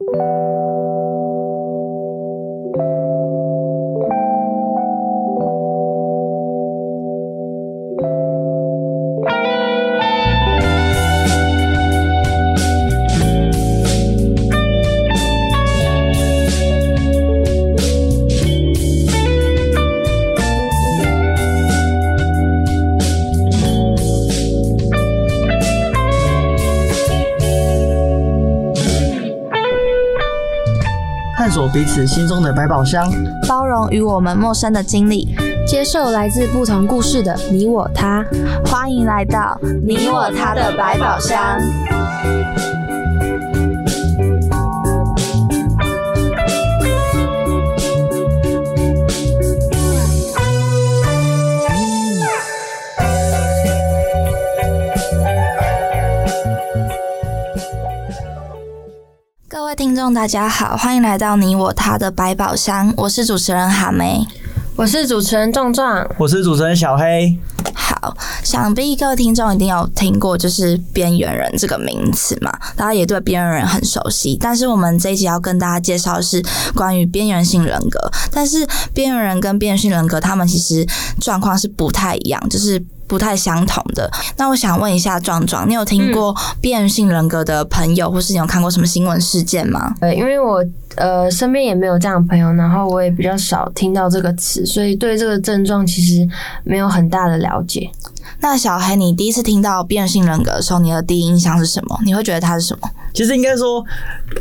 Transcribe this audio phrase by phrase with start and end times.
[0.00, 0.69] Música
[31.80, 33.10] 彼此心中的百宝箱，
[33.48, 35.34] 包容与我们陌生的经历，
[35.66, 38.22] 接受来自不同故事的你我他。
[38.66, 41.58] 欢迎来到你我他的百宝箱。
[60.10, 64.26] 众，大家好，欢迎来到你我他的百宝箱，我是主持人哈梅。
[64.74, 67.38] 我是主持人壮壮，我是主持人小黑。
[67.74, 74.36] 好，想必各位听众一定有听过，就是边缘人这个名词嘛，大家也对边缘人很熟悉。
[74.40, 76.42] 但是我们这一集要跟大家介绍的是
[76.74, 78.00] 关于边缘性人格，
[78.32, 80.84] 但是边缘人跟边缘性人格，他们其实
[81.20, 84.08] 状况是不太一样，就是不太相同的。
[84.36, 89.92] 那我想问一下壮壮，你有听过边缘性人格的朋友，或是你有看过什么新闻事件吗？
[90.00, 96.24] 呃，因为我呃身边也没有这样的朋友，然后我也比较少听到这个词，所以对这个症状其实
[96.62, 97.90] 没有很大的了解。
[98.42, 101.98] 那小黑，你第一次听到边缘性人格的时候，你的第一印象是什么？
[102.04, 102.88] 你会觉得它是什么？
[103.12, 103.84] 其实应该说，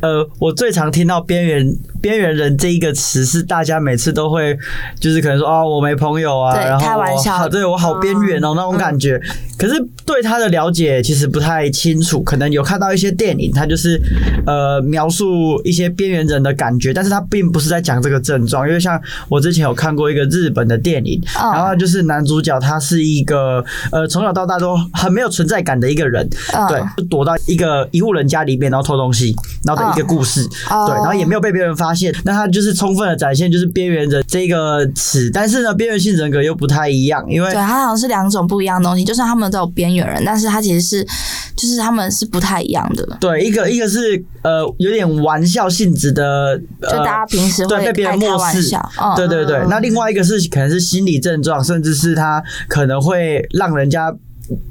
[0.04, 1.66] 呃，我最常听到“边缘
[2.02, 4.58] 边缘人”这一个词，是大家每次都会，
[5.00, 9.22] 就是可能说啊，我没朋友啊，然后开玩笑对我好边缘哦那种感觉。
[9.58, 9.74] 可是
[10.06, 14.00] 对他的了解其实不太清楚，可能有看到一些电影，他就是
[14.46, 18.66] 呃描述一些边缘人的感觉，但是他并不是在讲这个症状。
[18.66, 29.36] 因为像我之前有看过一个日本的电影，嗯然后就是男主角他是一个呃从小到大都很没有存在感的一个人，嗯对，就躲到一个一户人家里面，然后偷东西，
[29.66, 39.04] 然后的一个故事，哦对，然后也没有被别人发现，那他就是充分的展现就是边缘人这个词，但是呢，边缘性人格又不太一样，因为对，它好像是两种不一样的东西。
[39.04, 41.04] 就算他们都有边缘人，但是他其实是，
[41.56, 43.18] 就是他们是不太一样的。
[43.20, 48.70] 对一个一个是呃有点玩笑性质的，就呃大家平时会对被别人漠视
[49.16, 54.16] 对对对，嗯那另外一个是可能是心理症状，甚至是他可能会让人家。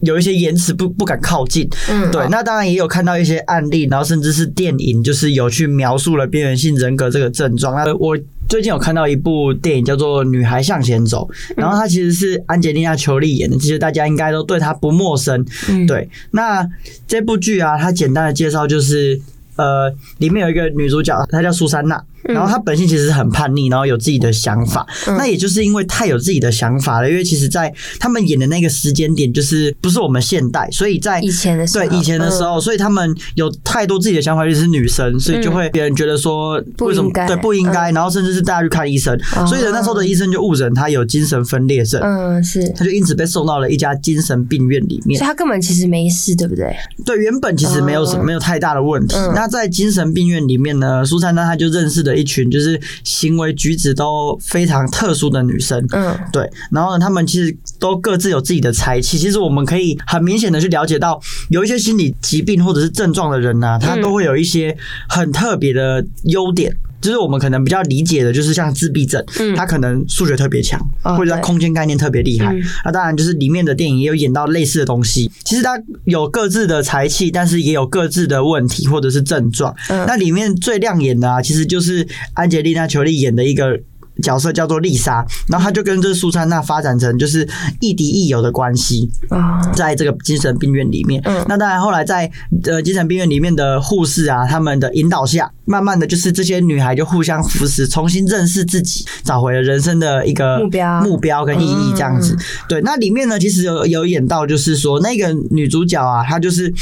[0.02, 7.74] 有一些延迟不不敢靠近，嗯，对，那当然也有看到一些案例，然后甚至是电影，就是有去描述了边缘性人格这个症状。
[7.74, 8.18] 那我
[8.48, 15.44] 最近有看到一部电影叫做《女孩向前走》，然后它其实是安吉丽娜·裘丽演的，其实大家应该都对她不陌生。
[15.68, 16.66] 嗯，对，那
[17.06, 19.20] 这部剧啊，它简单的介绍就是，
[19.56, 24.86] 呃，里面有一个女主角，她叫苏珊娜，然后他本性其实很叛逆，然后有自己的想法。
[25.06, 45.26] 嗯那也就是因为太有自己的想法了，因为其实，在他们演的那个时间点，就是不是我们现代，所以在以前的时候，对以前的时候，所以他们有太多自己的想法，尤其是女生，所以就会别人觉得说为什么对不应该，然后甚至是大家去看医生，哦所以呢那时候的医生就误诊他有精神分裂症，嗯，是，他就因此被送到了一家精神病院里面所以。
[45.26, 46.74] 他根本其实没事，对不对？
[47.04, 49.16] 对，原本其实没有什么没有太大的问题。
[49.16, 55.84] 嗯那在精神病院里面呢，苏珊娜她就认识了一群就是行为举止都非常特殊的女生。
[55.92, 59.16] 嗯，对，然后呢，他们其实都各自有自己的才气。
[59.16, 64.76] 其实我们可以很明显的去了解到，有一些心理疾病或者是症状的人呢、他都会有一些
[65.08, 66.76] 很特别的优点。
[67.00, 72.52] 就是我们可能比较理解的，就是像自闭症，嗯他可能数学特别强，哦或者他空间概念特别厉害。
[72.52, 75.30] 嗯那当然，就是里面的电影也有演到类似的东西。
[75.44, 79.74] 其实他有各自的才气，但是也有各自的问题或者是症状。
[79.88, 83.80] 嗯那里面最亮眼的啊，其实就是安吉丽娜·裘丽演的一个。
[84.22, 87.48] 角色叫做丽莎，然后她就跟这苏珊娜发展成就是
[87.80, 91.20] 亦敌亦友的关系，啊，在这个精神病院里面。
[91.24, 92.30] 嗯那当然后来在
[92.64, 102.34] 呃精神病院里面的护士啊，他们的引导下，慢慢的就是这些女孩就互相扶持，重新认识自己，找回了人生的一个目标目标跟意义这样子。
[102.34, 102.38] 嗯
[102.68, 106.72] 对，那里面呢，其实有有演到，就是说那个女主角啊，她就是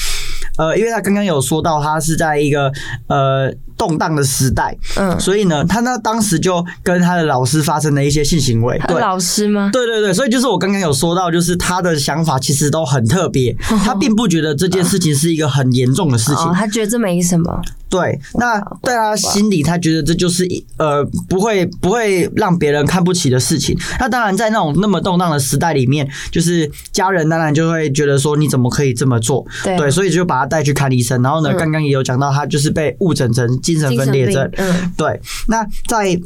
[0.59, 2.73] 呃，因为她刚刚有说到，她是在一个
[3.09, 8.81] 呃动荡的时代，嗯，所以呢，他那当时就跟他的老师发生了一些性行为。
[8.89, 9.71] 对，老师吗？
[9.73, 16.53] 对对对，所以就是我刚刚有说到，就是他的想法其实都很特别， 他并不觉得这件事情是一个很严重的事情哦，。
[16.55, 20.47] 他觉得这没什么，对，那在他心里，他觉得这就是
[20.77, 23.77] 呃不会不会让别人看不起的事情。
[24.01, 29.47] 那当然，在那种那么动荡的时代里面，就是家人当然就会觉得说你怎么可以这么做？
[29.63, 31.23] 对对，所以就把他带去看医生。
[31.23, 34.51] 然后呢，嗯刚刚也有讲到，他就是被误诊成精神分裂症。
[34.57, 36.21] 嗯，对，那在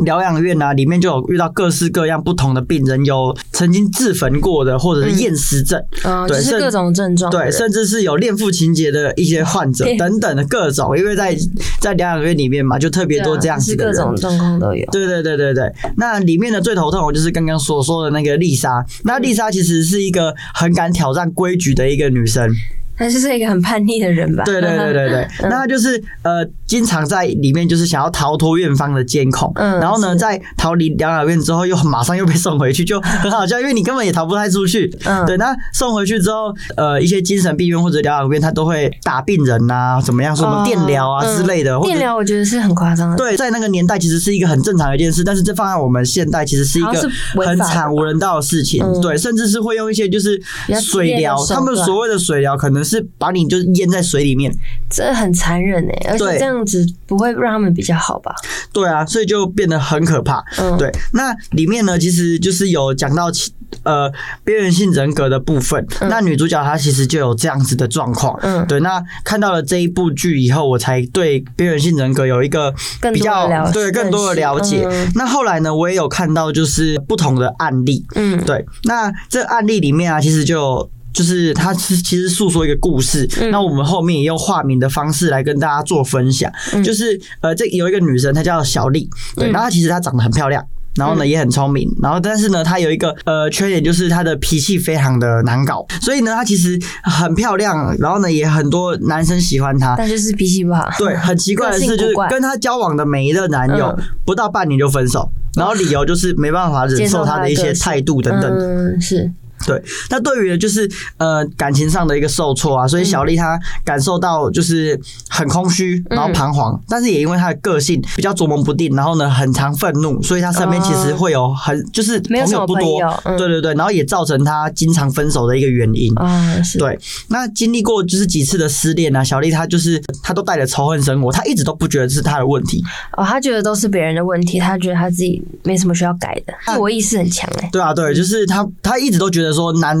[0.00, 11.36] 疗养院啊，里面就有遇到各式各样不同的病人，有曾经自焚过的，或者是厌食症，啊，就对甚是各种症状对，甚至是有恋父情节的一些患者等等的各种，因为在
[11.80, 13.94] 在疗养院里面嘛，就特别多这样就是子的人。
[13.94, 14.84] 各种状况都有。
[14.90, 18.84] 对对对对对，那里面的最头痛，我就是刚刚所说的那个丽莎。
[19.04, 22.50] 那丽莎其实是一个很敢挑战规矩的一个女生，
[22.98, 24.42] 他就是一个很叛逆的人吧？
[24.44, 25.48] 对对对对对， 嗯。
[25.48, 34.92] 那他就是呃，经常在里面就是想要逃脱院方的监控，嗯然后呢，在逃离疗养院之后，又马上又被送回去， 就很好笑，因为你根本也逃不太出去。
[35.04, 35.24] 嗯。
[35.26, 41.36] 对，那送回去之后，呃，一些精神病院或者疗养院，他都会打病人呐、怎么样，说什么哦电疗啊嗯。
[41.36, 43.16] 之类的，电疗我觉得是很夸张的。
[43.16, 47.10] 对，在那个年代其实是一个很正常的一件事，但是这放在我们现代其实是一个
[47.46, 48.82] 很惨无人道的事情。
[48.84, 49.00] 嗯。
[49.00, 50.40] 对，甚至是会用一些就是
[50.82, 54.52] 水疗，他们所谓的水疗可能是把你就是淹在水里面。
[54.90, 58.34] 这很残忍哎，而且对这样子不会让他们比较好吧？
[58.72, 60.42] 对啊，所以就变得很可怕。
[60.58, 63.52] 嗯，对，那里面呢，其实就是有讲到其
[63.82, 64.10] 呃
[64.44, 65.86] 边缘性人格的部分。
[66.00, 68.38] 嗯那女主角她其实就有这样子的状况。
[68.42, 68.80] 嗯对。
[68.80, 74.86] 那看到了这一部剧以后，我才对边缘性人格有一个更比较对更多的了解。
[74.90, 78.06] 嗯那后来呢，我也有看到就是不同的案例。
[78.14, 80.90] 嗯，对，那这案例里面啊，其实就有。
[81.18, 86.48] 就是他是其实诉说一个故事，嗯那我们后面也用化名的方式来跟大家做分享。
[86.72, 90.64] 嗯就是呃，这有一个女生，她叫小丽，对，嗯然后她其实她长得很漂亮。
[90.96, 99.94] 然后呢，也很聪明，然后但是呢，她有一个呃缺点，就是她的脾气非常的难搞，所以呢，她其实很漂亮，然后呢，也很多男生喜欢她。
[99.96, 100.88] 但就是脾气不好。
[100.98, 108.50] 对，很奇怪的是，就是跟她交往的每一任男友嗯不到半年就分手，然后理由就是没办法忍受受她的一些态度等等。
[108.50, 109.30] 嗯，是，
[109.66, 110.88] 对，那对于就是
[111.18, 126.12] 呃感情上的一个受挫啊，所以小丽她感受到就是很空虚，然后彷徨，但是也因为她的个性比较琢磨不定，然后呢很常愤怒，所以她身边其实会有很就是朋友不多，嗯对对对，然后也造成她经常分手的一个原因。
[126.18, 132.82] 啊，是，对，那经历过就是几次的失恋啊，小丽她就是她都带着仇恨生活，她一直都不觉得是她的问题。
[133.16, 137.68] 哦，她觉得都是别人的问题，她觉得她自己没什么需要改的，自我意识很强哎。
[137.72, 139.96] 对啊，对，就是她她一直都觉得说男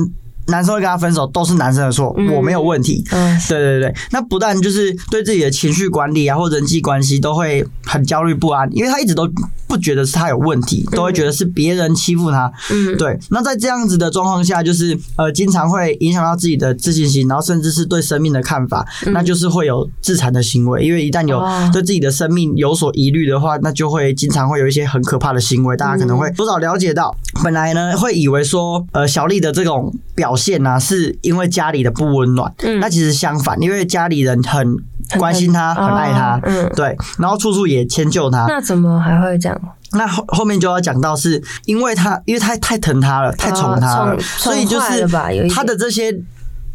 [0.48, 3.04] 男生会跟他分手都是男生的错，嗯我没有问题。
[3.10, 9.28] 嗯，对对对，那不但就是对自己的情绪管理啊，或人际关系都会很焦虑不安，因为他一直都
[9.66, 12.50] 不觉得是他有问题，都会觉得是别人欺负他。
[12.70, 20.82] 嗯，对，那在这样子的状况下，就是呃，经常会影响到自己的自信心，然后甚至是对生命的看法，那就是会有自残的行为。
[20.82, 25.76] 因为一旦有哦对自己的生命有所疑虑的话，那就会经常会有一些很可怕的行为。
[25.76, 32.52] 大家可能会多少了解到，本来呢会以为说，呃，小丽的这种表现啊，是因为家里的不温暖。
[32.64, 34.76] 嗯那其实相反，因为家里人很
[35.08, 38.46] 很关心他，很爱他哦，嗯对，然后处处也迁就他。
[38.48, 39.56] 那怎么还会这样？
[39.92, 45.06] 那后后面就要讲到，是因为他，因为他太疼他了，太宠他了，宠所以就是
[45.54, 46.12] 他的这些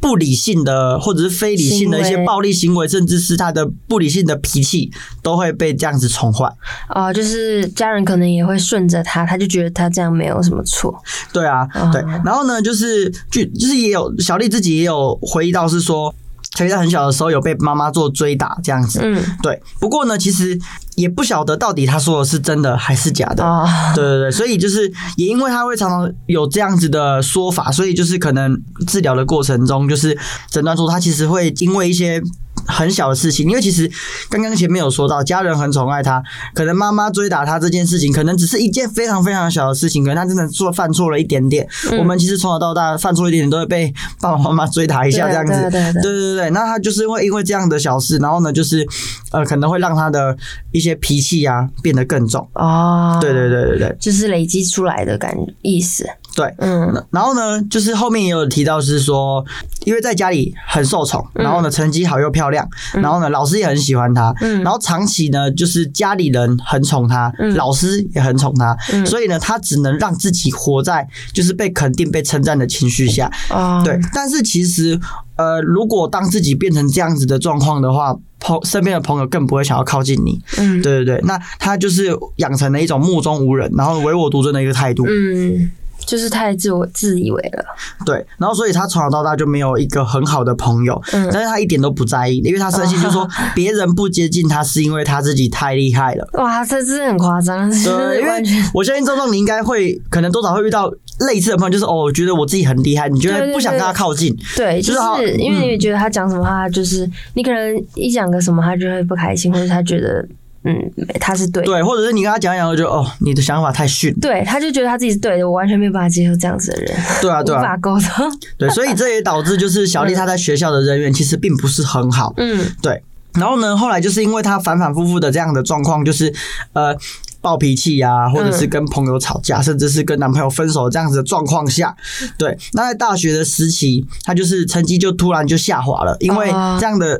[0.03, 4.91] 不理性的或者是非理性的一些暴力行为，甚至是他的不理性的脾气，
[5.21, 6.45] 都会被这样子宠坏。
[6.89, 10.93] 哦，就是家人可能也会顺着他，他就觉得他这样没有什么错。
[11.31, 12.01] 对啊，哦对。
[12.25, 16.13] 然后呢，就是就就是也有小丽自己也有回忆到是说。
[16.55, 19.61] 小丽在很小的时候有被妈妈做追打这样子，嗯，对。
[19.79, 20.59] 不过呢，其实
[20.95, 23.43] 也不晓得到底他说的是真的还是假的。
[23.43, 28.55] 哦，对对对，所以就是也因为他会常常有这样子的说法，所以就是可能
[28.87, 30.17] 治疗的过程中，就是
[30.51, 32.21] 诊断出他其实会因为一些
[32.67, 33.89] 很小的事情，因为其实
[34.29, 36.21] 刚刚前面有说到，家人很宠爱他，
[36.53, 41.67] 可能妈妈追打他这件事情，可能只是一件非常非常小的事情，可能他真的做犯错了一点点。
[41.91, 45.51] 嗯我们其实从小到大犯错一点点都会被爸爸妈妈追打一下这样子。
[45.51, 48.85] 对啊对啊对啊对对对，那他就是会因为这样的小事，然后呢，就是
[49.31, 50.35] 呃，可能会让他的
[50.71, 52.47] 一些脾气啊变得更重。
[52.55, 56.05] 哦，对对对对对就是累积出来的感意思。
[56.35, 56.53] 对。
[56.57, 57.05] 嗯。
[57.11, 59.43] 然后呢，就是后面也有提到是说，
[59.85, 64.63] 因为在家里很受宠，然后呢成绩好又漂亮，然后呢老师也很喜欢他，嗯。
[64.63, 67.55] 然后长期呢就是家里人很宠他，嗯。
[67.55, 69.05] 老师也很宠他，嗯。
[69.05, 73.31] 所以呢他只能让自己活在就是被肯定、被称赞的情绪下。
[73.49, 74.99] 啊，对，但是其实
[75.35, 80.39] 呃，如果当自己变成这样子的状况的话，朋身边的朋友更不会想要靠近你。
[80.57, 80.81] 嗯。
[80.81, 85.05] 对对对，那他就是养成了一种目中无人，然后唯我独尊的一个态度。
[85.07, 85.71] 嗯，
[86.05, 87.63] 就是太自我自以为了。
[88.05, 96.27] 对，然后所以他从小到大就没有一个很好的朋友，嗯但是他一点都不在意，因为他生气就说 别人不接近他是因为他自己太厉害了。
[96.33, 98.43] 哇，这真的很夸张，对，因为
[98.73, 100.91] 我相信周总你应该会可能多少会遇到
[101.27, 110.25] 类似的朋友，就是哦，我觉得我自己很厉害，你觉得不想跟他靠近，对，就就是因为嗯你觉得他讲什么话，就是你可能一讲个什么，他就会不开心，或者他觉得
[110.65, 117.59] 嗯他是对的，对，或者是你跟他讲一讲，我就哦，你的想法太逊，对，他就觉得他自己是对的，我完全没有办法接受这样子的人，对啊，对啊。
[117.59, 118.39] 无法，沟通。
[118.57, 122.65] 对，所以这也导致就是小丽她在学校的人缘其实并不是很好，嗯。
[122.81, 123.03] 对。
[123.33, 126.33] 然后呢，后来就是因为她反反复复的这样的状况，就是
[126.73, 126.95] 呃
[127.41, 131.93] 暴脾气呀、或者是跟朋友吵架，甚至是跟男朋友分手这样子的状况下，
[132.37, 136.77] 对，那在大学的时期，他就是成绩就突然就下滑了，因为哦。
[136.79, 137.19] 这样的。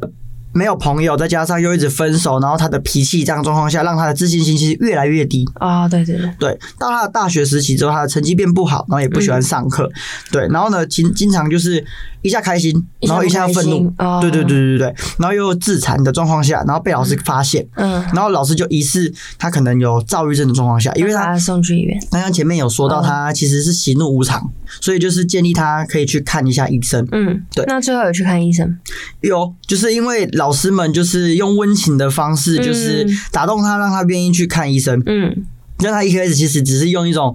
[0.53, 5.45] 没有朋友，再加上又一直分手，然后他的脾气这样状况下，让他的自信心其实越来越低。
[5.59, 9.89] 哦，对对对，对，到他的大学时期之后，他的成绩变不好，然后也不喜欢上课，
[10.31, 11.83] 对，然后呢，经经常就是
[12.21, 13.91] 一下开心，然后一下愤怒。
[14.21, 21.99] 对对对对对，然后又自残的状况下，然后被老师发现，嗯，然后老师就疑似他可能有躁郁症的状况下，因为他他送去医院。
[22.11, 27.07] 刚刚前面有说到他其实是喜怒无常，所以就是建议他可以去看一下医生。
[27.11, 27.65] 嗯，对。
[27.67, 28.77] 那最后有去看医生，
[29.21, 35.01] 有，就是因为老师们就是用温情的方式，就是嗯打动他，让他愿意去看医生。
[35.05, 35.45] 嗯。
[35.79, 37.33] 那他一开始其实只是用一种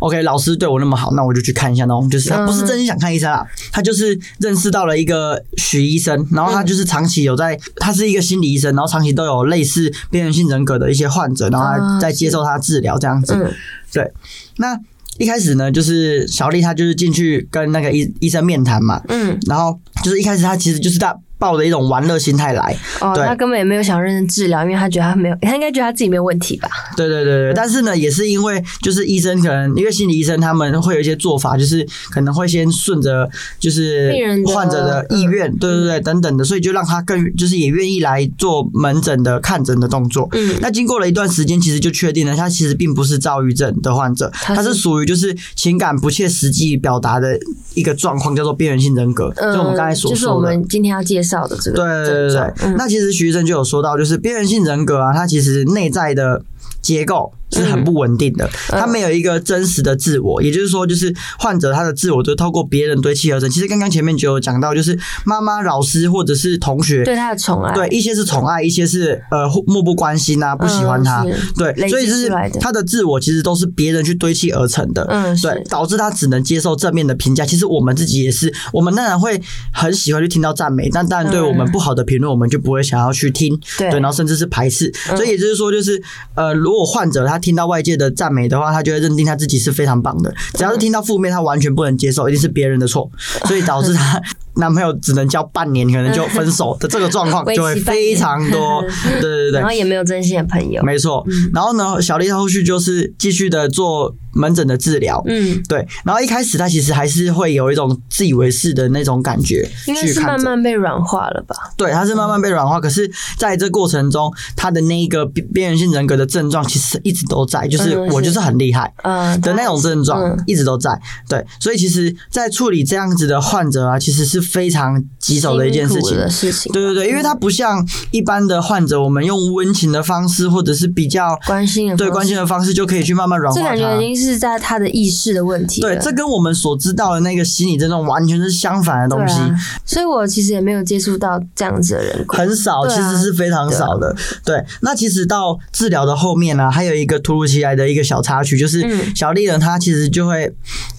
[0.00, 13.34] ，OK，老师对我那么好，那我就去看一下那种，就是他不是真心想看医生啊，他就是认识到了一个许医生，然后他就是长期有在，他是一个心理医生，然后长期都有类似边缘性人格的一些患者，然后他啊在接受他治疗这样子。
[13.34, 13.52] 嗯
[13.90, 14.12] 对，
[14.58, 14.78] 那
[15.16, 23.24] 一开始呢，就是小丽她就是进去跟那个医医生面谈嘛，嗯，然后就是一开始他其实就是大抱着一种玩乐心态来，哦，对。
[23.24, 26.68] 他根本也没有想认真治疗，因为他觉得他没有，他应该觉得他自己没有问题吧？
[26.96, 33.28] 对对对对，但是呢，也是因为就是医生可能因为心理医生他们会有一些做法，就是可能会先顺着
[33.60, 40.28] 就是病人患者的意愿，对对对等等的，所以就让他更就是也愿意来做门诊的看诊的动作。
[40.32, 40.56] 嗯。
[40.62, 44.78] 那经过了一段时间，其实就确定了他其实并不是躁郁症的患者，他是。
[44.78, 47.36] 属于就是情感不切实际表达的
[47.74, 50.38] 一个状况，叫做边缘性人格，就我们刚才所嗯就是我。
[50.38, 52.74] 们今天要介绍的这个对对对对，嗯。
[52.76, 56.42] 那其实徐医生就有说到，就是边缘性人格啊，它其实内在的
[56.88, 63.50] 结构是很不稳定的，嗯没有一个真实的自我，也就是说，就是患者他的自我就透过别人堆砌而成。
[63.50, 67.04] 其实刚刚前面就有讲到，就是妈妈、老师或者是同学。
[67.04, 71.22] 对他的宠爱，对，一些是宠爱，一些是呃漠不关心啊，不喜欢他。
[71.24, 75.06] 嗯对，所以就是他的自我其实都是别人去堆砌而成的。
[75.10, 77.44] 嗯对，导致他只能接受正面的评价。
[77.44, 79.38] 其实我们自己也是，我们当然会
[79.72, 83.54] 很喜欢去听到赞美，但当然对我们不好的评论，我们就不会想要去听。
[83.54, 84.92] 嗯对然后甚至是排斥。
[85.16, 86.00] 所以也就是说，就是
[86.34, 90.34] 呃，如果患者他听到外界的赞美的话，他就会认定他自己是非常棒的。
[90.54, 93.10] 只要是听到负面，他完全不能接受，一定是别人的错，
[93.46, 94.20] 所以导致他
[94.58, 98.84] 男朋友只能交半年，可能就分手的这个状况 就会非常多。
[99.18, 99.60] 对对对。
[99.60, 99.78] 然后。
[99.78, 101.24] 也没有真心的朋友，没错，
[101.54, 111.54] 然后呢，小丽她后续就是继续的做门诊的治疗，嗯，对，然后一开始她其实还是会有一种自以为是的那种感觉应该是慢慢被软化了吧？
[111.76, 118.92] 对，她是慢慢被软化，可是在这过程中，她的那一个边边缘性人格的症状其实一直都在，就是嗯我就是很厉害。
[119.04, 120.44] 嗯的那种症状嗯。
[120.48, 126.16] 一直都在，对，所以其实，在处理这样子的患者啊，其实是非常棘手的一件事情。
[126.18, 134.06] 的事情，对对对，因为它不像一般的患者，我们用温情的方式，或者是比较关心的对关心的方式，就可以去慢慢软化它这感觉已。
[134.06, 135.88] 经是在他的意识的问题了。
[135.88, 142.24] 对，这跟我们所知道的那个心理症状完全是相反的东西，啊所以我其实也没有接触到这样子的人。
[142.28, 144.16] 很少，啊其实是非常少的。
[144.44, 150.54] 对，那其实到治疗的后面呢、还有一个突如其来的一个小插曲，就是嗯小丽人她其实就会。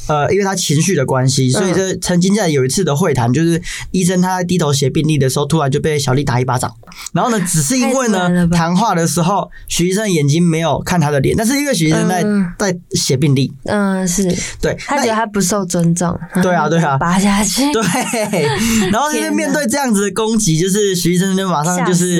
[0.10, 3.62] 呃，因为他情绪的关系，所以这曾经在有一次的会谈，就是
[3.92, 6.74] 医生他在低头写病历的时候，突然就被小丽打一巴掌。
[7.13, 12.46] 然后呢，只是因为呢谈话的时候，许医生眼睛没有看他的脸，但是因为许医生在、嗯。
[12.58, 14.24] 在写病历，嗯，是。
[14.60, 16.18] 对，那他觉得他不受尊重。
[16.42, 16.98] 对啊对啊。
[16.98, 17.82] 拔下去，对，
[18.92, 22.18] 然后就是面对这样子的攻击，就是徐医生就马上就是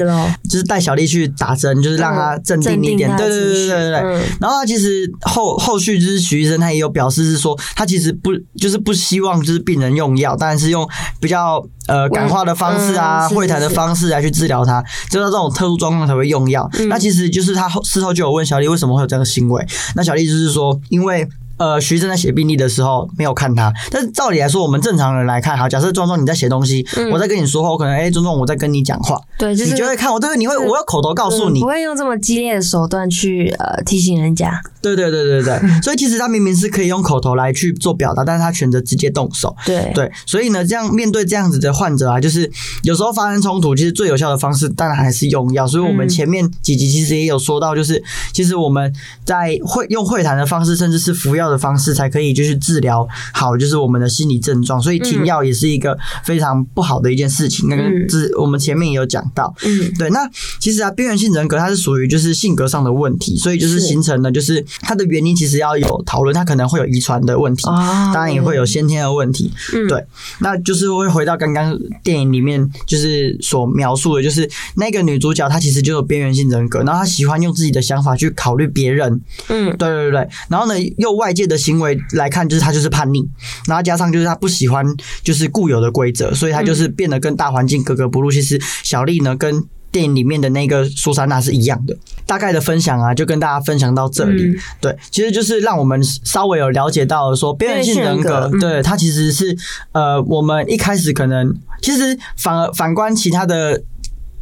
[0.48, 3.10] 就是带小丽去打针，就是让他镇定一点。
[3.10, 4.00] 嗯对对对对对对。
[4.00, 4.22] 嗯。
[4.40, 10.86] 然后他其实后后续就是徐医生他也有表示是说，他其实不就是不希望就是病人用药，但是用
[11.22, 16.70] 比较呃感化的方式啊、嗯会谈的方式来去治疗他，只有到这种特殊状况才会用药。
[16.74, 21.26] 嗯那其实就是他后事后就有问小丽为什么会有这样的行为，那小丽就是说因为。
[21.60, 34.60] 呃，徐正在写病历的时候没有看他，但是照理来说，我们正常人来看，好，假设壮壮你在写东西，嗯我在跟你说话，我可能哎，壮壮我在跟你讲话，对，就是你就会看我，对，你会，我要口头告诉你嗯不，会用这么激烈的手段去呃提醒人家。
[34.82, 39.54] 对对对对对， 所以其实他明明是可以用口头来去做表达，但是他选择直接动手。
[39.66, 42.50] 对对，所以呢，这样面对这样子的患者啊，就是
[42.84, 45.68] 有时候发生冲突，其实最有效的方式当然还是用药。
[45.68, 48.02] 所以我们嗯前面几集其实也有说到，就是
[48.32, 48.94] 其实我们
[49.26, 54.82] 在会用会谈的方式，甚至是服药的方式，才可以就是治疗好就是我们的心理症状。
[54.82, 57.68] 所以停嗯药也是一个非常不好的一件事情。
[57.70, 59.54] 那个嗯是我们前面也有讲到。
[59.64, 60.30] 嗯对，那
[60.60, 69.52] 其实啊，边缘性人格它是属于就是性格上的问题，所以就是是形成了就是它的原因其实要有讨论，它可能会有遗传的问题，哦当然也会有先天的问题。
[69.74, 70.06] 嗯对，
[70.40, 83.26] 那就是会回到刚刚电影里面就是所描述的，就是那个女主角她其实就有边缘性人格，然后她喜欢用自己的想法去考虑别人，嗯对对对，然后呢，又外界的行为来看，就是他就是叛逆，
[83.66, 84.86] 然后加上就是他不喜欢
[85.24, 88.30] 就是固有的规则，所以他就是变得跟大环境格格不入。
[88.30, 91.96] 其实小丽呢跟电影里面的那个苏珊娜是一样的。
[92.26, 94.44] 大概的分享啊，就跟大家分享到这里。
[94.44, 99.58] 嗯对，其实就是让我们稍微有了解到说边缘性人格，对它其实是
[99.94, 103.82] 呃，我们一开始可能其实反而反观其他的。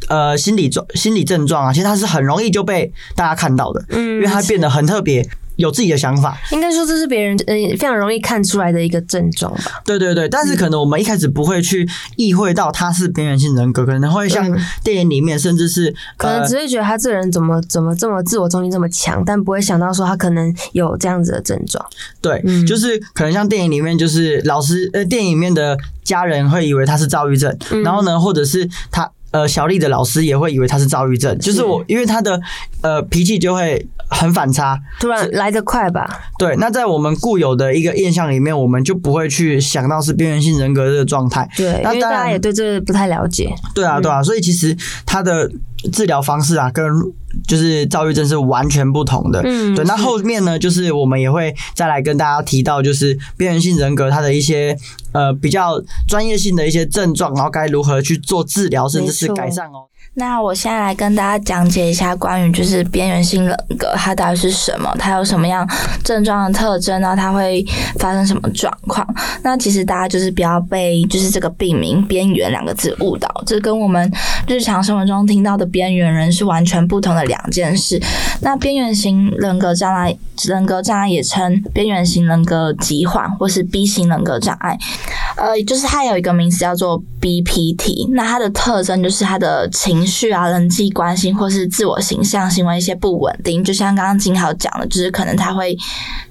[0.10, 5.28] 呃，心理状心理症状啊，其实它是很容易就被大家看到的，嗯，因为它变得很特别，
[5.58, 6.38] 有自己的想法。
[6.52, 9.82] 应该说这是别人呃非常容易看出来的一个症状吧。
[9.86, 21.86] 对对对，但是可能我们一开始不会去意会到他是边缘性人格，可能会像嗯电影里面，甚至是可能呃只会觉得他这个人怎么怎么这么自我中心这么强，但不会想到说他可能有这样子的症状。
[22.22, 32.40] 对，嗯就是可能像电影里面，就是老师呃，电影里面的家人会以为他是躁郁症，嗯然后呢，或者是他呃小丽的老师也会以为他是躁郁症，就是我因为他的
[32.82, 34.80] 呃脾气就会很反差。
[35.00, 36.08] 突然来得快吧？
[36.40, 41.48] 对，那在我们固有的一个印象里面，我们就不会去想到是边缘性人格这个状态。
[41.56, 43.54] 对，因为那大家也对这个不太了解。
[43.76, 45.50] 对啊，对啊，所以其实他的
[45.88, 46.86] 治疗方式啊，跟
[47.48, 49.42] 就是躁郁症是完全不同的。
[49.44, 49.86] 嗯对。
[49.86, 54.78] 那后面呢，就是我们也会再来跟大家提到，就是边缘性人格它的一些
[55.12, 59.88] 呃比较专业性的一些症状，然后该如何去做治疗，甚至是改善哦。
[60.16, 65.68] 那我现在来跟大家讲解一下关于就是边缘性人格，它到底是什么，它有什么样
[66.04, 67.16] 症状的特征呢？
[67.16, 67.64] 它会
[68.00, 69.08] 发生什么状况？
[69.44, 74.12] 那其实大家就是不要被就是这个病名“边缘”两个字误导，这跟我们
[74.48, 78.02] 日常生活中听到的边缘人是完全不同的两件事。
[78.42, 84.78] 那边缘型人格障碍，人格障碍也称边缘型人格疾患或是 B 型人格障碍。
[85.38, 95.78] 呃，就是它有一个名词叫做 BPT，那它的特征就是它的情绪啊、人际关系或是自我形象行为一些不稳定，就像刚刚金豪讲的，就是可能他会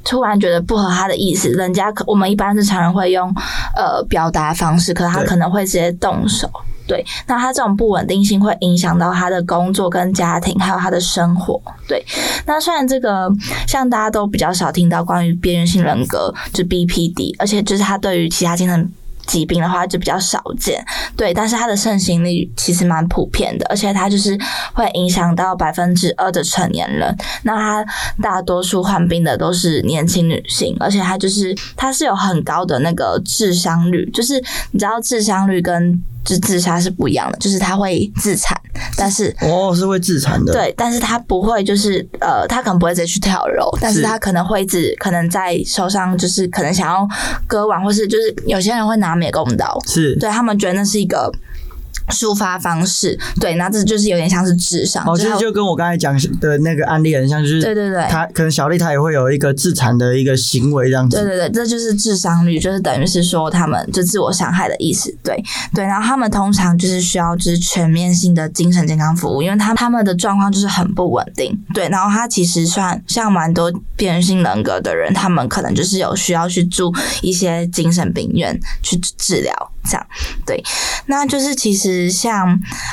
[0.05, 3.29] 突然觉得不合他的意思，人家可我们一般是常人会用
[3.75, 6.51] 呃表达方式，可是他可能会直接动手。
[6.89, 11.61] 对，那他这种不稳定性会影响到他的工作跟家庭，还有他的生活。
[11.89, 12.01] 对，
[12.47, 13.29] 那虽然这个
[13.67, 18.89] 像大家都比较少听到关于边缘性人格，就 BPD，而且就是他对于其他精神
[19.27, 20.85] 疾病的话就比较少见，
[21.17, 24.39] 对，但是它的盛行率其实蛮普遍的，而且它就是
[24.73, 27.15] 会影响到百分之二的成年人。
[27.43, 27.87] 那它
[28.23, 38.61] 大多数患病的都是年轻女性，而且它就是它是有很高的那个智商率，就是你知道智商率跟就自杀是不一样的，就是他会自残，
[38.97, 40.53] 但是哦，是会自残的。
[40.53, 47.09] 对，但是他不会，就是呃，他可能不会直接去跳楼，但是是他可能会一直可能在受伤，就是可能想要
[47.47, 50.17] 割腕，或是就是有些人会拿美工刀，是。
[50.17, 51.33] 对他们觉得那是一个
[52.11, 61.17] 抒发方式，对，那这就是有点像是智商，哦，其就是他实就跟我刚才讲的那个案例很像，就是对对对他可能小丽她也会有一个自残的一个行为这样子。
[61.17, 65.15] 对对对，这就是智商率，就是等于是说他们就自我伤害的意思。
[65.23, 65.43] 对
[65.75, 71.59] 对，然后他们通常就是需要就是全面性的精神健康服务，因为他他们的状况就是很不稳定。
[71.75, 80.07] 对，然后他其实算像蛮多边缘性人格的人，他们可能就是有需要去住一些精神病院去治疗，这样。
[80.45, 80.63] 对，
[81.07, 82.49] 那就是其实像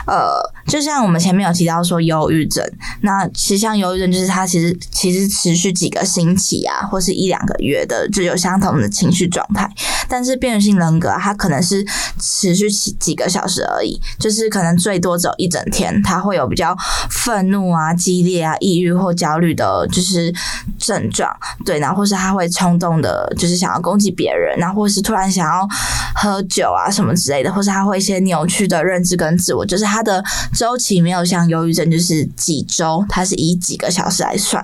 [0.08, 0.32] 呃，
[0.68, 2.66] 就像我们前面有提到说忧郁症，
[3.02, 9.70] 那其实像忧郁症，就是它其实其实持续几个星期啊，或是一两个月的，就有相同的情绪状态。
[10.08, 11.86] 但是边缘性人格啊，它可能是
[12.20, 16.76] 持续几几个小时而已，就是可能最多只有一整天，它会有比较
[17.10, 20.34] 愤怒啊、激烈啊、抑郁或焦虑的，就是
[20.78, 21.30] 症状。
[21.66, 25.68] 对，然后或是他会冲动的，就是想要攻击别人，然后或是突然想要
[26.16, 34.64] 喝酒啊什么之类的，或是他会一些扭曲的认知跟自我，就是他的周期没有像忧郁症就是几周，它是以几个小时来算。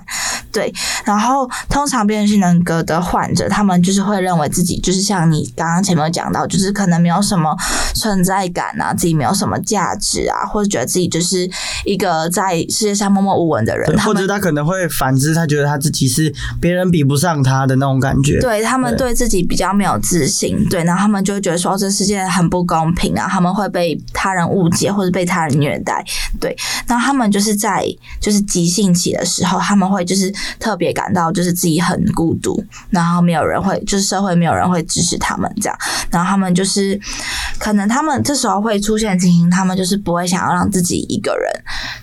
[0.52, 0.72] 对，
[1.04, 7.56] 然后通常边缘性人格的患者，他们就是会认为自己就是像你你刚刚前面有讲到，就是可能没有什么
[7.94, 11.50] 存在感啊，自己没有什么价值啊，或者觉得自己就是
[11.86, 16.30] 一个在世界上默默无闻的人，或者他可能会反之，他觉得他自己是
[16.60, 18.38] 别人比不上他的那种感觉。
[18.40, 26.04] 对他们对自己比较没有自信，对，然后他们就会觉得说、哦、这世界很不公平啊，他们会被他人误解或者被他人虐待，
[26.40, 27.84] 对，然后他们就是在
[28.20, 35.78] 就是急性期的时候，他们会就是特别感到就是自己很孤独，然后没有人会就是社会没有人会支持他们这样，
[36.10, 36.98] 然后他们就是
[37.58, 41.50] 可能他们这时候会出现情形，他们就是不会想要让自己一个人，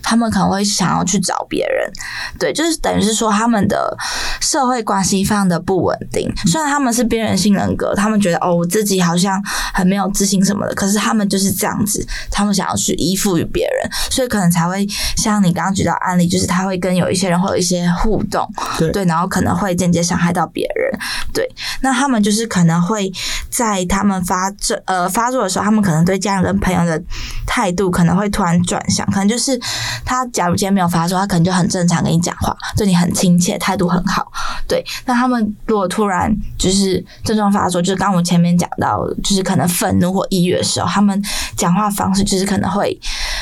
[0.01, 1.91] 他们可能会想要去找别人，
[2.39, 3.97] 对，就是等于是说他们的
[4.39, 6.31] 社会关系非常的不稳定。
[6.45, 9.43] 虽然他们是边缘性人格，他们觉得哦，我自己好像
[9.73, 20.99] 很没有自信什么的，可是他们就是这样子，他们想要去依附于别人，所以可能才会像你刚刚举到案例，就是他会跟有一些人会有一些互动，对然后可能会间接伤害到别人，
[21.33, 21.47] 对，
[21.81, 23.11] 那他们就是可能会
[23.49, 27.01] 在他们发这呃发作的时候，他们可能对家人跟朋友的
[27.45, 29.59] 态度可能会突然转向，可能就是
[30.05, 34.31] 他假如今天没有发作，他可能就很正常跟你讲话，对你很亲切，态度很好，
[34.67, 34.83] 对。
[35.05, 41.23] 那他们如果突然就是症状发作，就是刚刚我前面讲到，就是可能愤怒或抑郁的时候，他们
[41.55, 42.93] 讲话方式就是可能会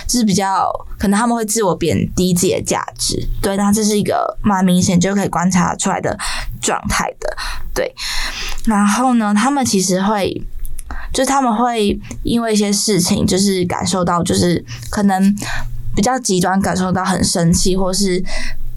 [0.08, 3.58] 就是比较可能他们会自我贬低自己的价值，对。
[3.58, 6.18] 那这是一个蛮明显就可以观察出来的
[6.62, 7.36] 状态的，
[7.74, 7.94] 对。
[8.66, 10.42] 然后呢，他们其实会。
[11.12, 15.36] 就是他们会因为一些事情，就是感受到，就是可能
[15.96, 18.22] 比较极端，感受到很生气，或是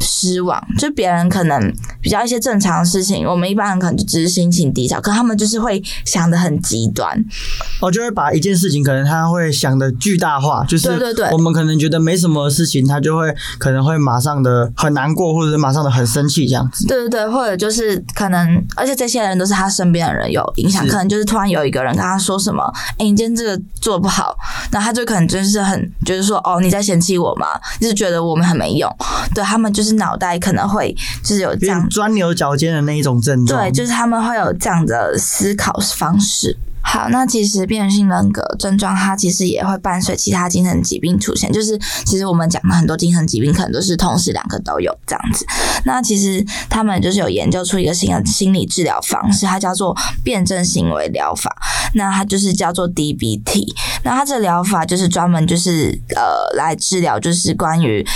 [0.01, 0.63] 失望。
[0.79, 7.25] 就别人可能比较一些正常的事情，我们一般人可能就只是心情低潮，可他们就是会想的很极端。
[7.81, 16.87] 我就会把一件事情，可能他会想的巨大化，就是对对对我们可能觉得没什么事情，他就会可能会马上的很难过，或者是马上的很生气这样子。
[16.87, 24.37] 对对对，或者就是可能，而且这些人都是他身边的人有影响，可能就是突然有一个人跟他说什么，哎、你今天这个做不好，
[24.73, 27.47] 那他就可能就是很就是说，哦，你在嫌弃我吗？
[27.81, 28.91] 就是觉得我们很没用，
[29.35, 33.61] 对他们就是脑袋可能会就是有这样钻牛角尖的那一种症状。
[33.61, 36.57] 对，就是他们会有这样的思考方式。
[36.81, 41.53] 好，那其实边缘性人格症状，它其实也会伴随其他精神疾病出现。
[41.53, 45.45] 就是其实我们讲的很多精神疾病，可能都是同时两个都有这样子。
[45.85, 51.55] 那其实他们就是有研究出一个新的心理治疗方式，它叫做辩证行为疗法。
[51.95, 53.67] 那它就是叫做 DBT。
[54.05, 58.07] 那它这疗法就是专门就是呃来治疗，就是关于。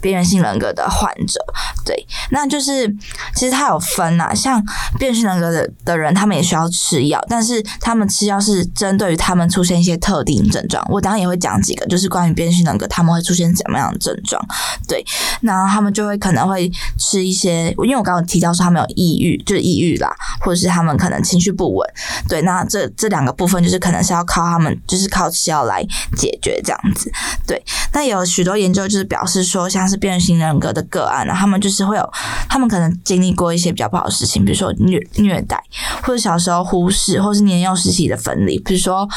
[0.00, 1.40] 边缘性人格的患者，
[1.84, 2.88] 对，那就是
[3.34, 4.62] 其实他有分啊，像
[4.98, 10.84] 边缘性人格的的人，他们也需要吃药，但是他们吃药是针对于他们出现一些特定症状。
[10.88, 14.42] 我当然也会讲几个，就是关于边缘性人格他们会出现怎么样的症状，
[14.86, 15.04] 对，
[15.40, 21.88] 然后他们就会可能会吃一些，因为我刚刚提到说他们有抑郁，就是抑郁啦，或者是他们可能情绪不稳，
[22.28, 25.84] 对，那这这两个部分就是可能是要靠他们，就是靠吃药来
[26.16, 27.10] 解决这样子，
[27.46, 27.62] 对。
[27.92, 32.12] 那有许多研究就是表示说，像他是边缘型人格的个案啊，他们就是会有，
[32.48, 35.62] 他们可能经历过一些比较不好的事情，比如说虐虐待，
[36.02, 39.08] 或者小时候忽视，或是年幼时期的分离，比如说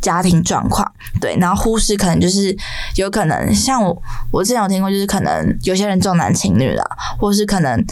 [0.00, 2.56] 家庭状况，对，然后忽视可能就是
[2.96, 4.02] 有可能像我，
[4.32, 6.84] 我之前有听过，就是可能有些人重男轻女了，
[7.18, 7.84] 或是可能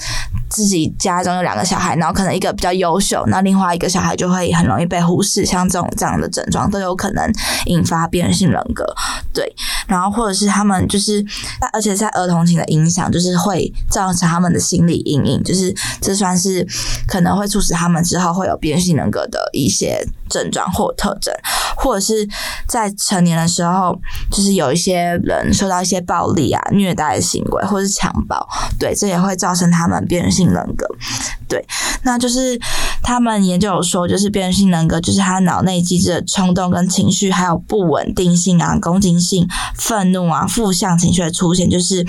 [0.48, 7.30] 自己家中有两个小孩，然后可能一个比较优秀，那另外一个小孩就会很容易被忽视，像这种这样的症状都有可能
[7.66, 8.84] 引发边缘性人格，
[9.32, 9.52] 对，
[9.86, 11.24] 然后或者是他们就是，
[11.72, 16.66] 而且在儿童情的影响，就是会造成他们的心理阴影，就是这算是
[17.06, 21.32] 可能会促使他们之后会有变性人格的一些症状或特征，
[21.76, 22.28] 或者是
[22.66, 23.98] 在成年的时候，
[24.30, 30.86] 就是有一些人受到一些暴力啊、虐待的行为，或是强暴，对，这也会造成他们边缘性人格。
[31.48, 31.64] 对，
[32.02, 32.60] 那就是
[33.02, 42.04] 他们研究有说，就是边缘性人格，就是他脑内机制的冲动跟情绪，还有不稳定性啊、攻击性、愤怒啊、负向情绪的出现，就是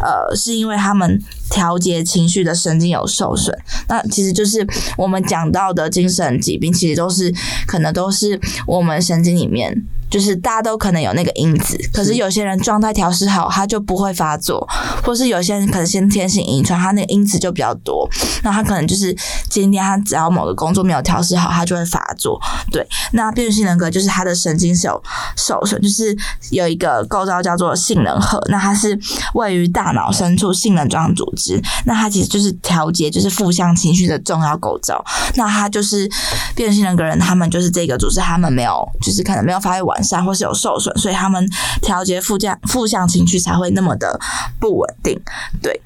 [0.00, 3.56] 呃，是因为他们调节情绪的神经有受损。
[3.88, 7.32] 那其实就是我们讲到的精神疾病，其实都是
[7.66, 9.84] 可能都是我们神经里面。
[10.16, 14.66] 就是大家都可能有那个因子，可是有些人状态调试好，他就不会发作，
[15.04, 18.08] 或是有些人可能先天性遗传，他那个因子就比较多，
[18.42, 19.14] 那他可能就是
[19.50, 22.40] 今天他只要某个工作没有调试好，他就会发作。
[22.70, 25.02] 对，那边缘性人格就是他的神经是有
[25.36, 26.16] 受损，就是
[26.48, 28.98] 有一个构造叫做杏仁核，那它是
[29.34, 35.04] 位于大脑深处杏仁状组织，那它其实就是调节就是负向情绪的重要构造。
[35.34, 36.10] 那他就是
[36.54, 41.48] 边缘性人格人，他们就是这个组织，他们没有就是可能没有发育完或是有受损，所以他们
[41.82, 44.18] 调节负向负向情绪才会那么的
[44.60, 45.20] 不稳定。
[45.62, 45.80] 对。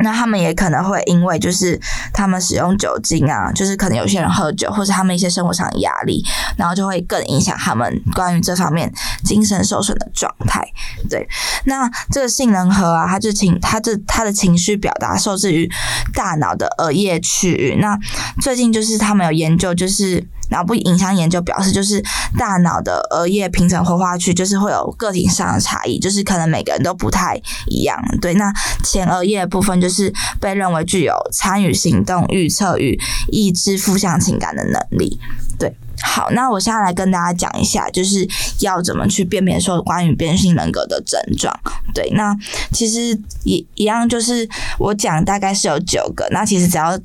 [0.00, 1.76] 那他们也可能会因为就是
[2.12, 6.24] 他们使用酒精啊，就是可能有些人喝酒，或者他们一些生活上的压力，
[6.56, 8.92] 然后就会更影响他们关于这方面
[9.24, 10.64] 精神受损的状态。
[11.10, 11.26] 对，
[11.64, 15.68] 那这个杏仁核啊，它就情，它这它的情绪表达受制于
[16.14, 17.78] 大脑的额叶区域。
[17.80, 17.98] 那
[18.40, 22.02] 最近就是他们有研究，就是脑部影像研究表示，就是
[22.38, 27.98] 大脑的额叶平层活化区，就是会有个体上的差异，就是可能每个人都不太一样。
[28.20, 28.52] 对，那
[28.84, 35.20] 前额叶部分就是被认为具有参与行动、预测与抑制负向情感的能力。
[35.58, 38.26] 对，好，那我现在来跟大家讲一下，就是
[38.60, 41.52] 要怎么去辨别说关于边缘性人格的症状。
[41.92, 42.36] 对，那
[42.72, 46.96] 其实一一样，就是我讲大概是有九个，那其实只要